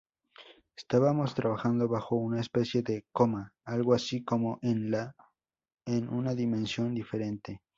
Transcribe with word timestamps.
Estábamos 0.75 1.35
trabajando 1.35 1.87
bajo 1.87 2.15
una 2.15 2.41
especie 2.41 2.81
de 2.81 3.05
"coma", 3.11 3.53
algo 3.65 3.93
así 3.93 4.23
como 4.23 4.57
en 4.63 4.89
una 6.09 6.33
dimensión 6.33 6.95
diferente. 6.95 7.61